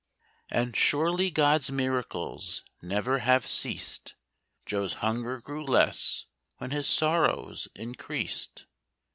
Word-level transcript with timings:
And 0.49 0.75
surely 0.75 1.29
God's 1.29 1.69
miracles 1.69 2.63
never 2.81 3.19
have 3.19 3.45
ceased 3.45 4.15
Joe's 4.65 4.95
hunger 4.95 5.39
grew 5.39 5.63
less 5.63 6.25
when 6.57 6.71
his 6.71 6.87
sorrows 6.87 7.67
increased. 7.75 8.65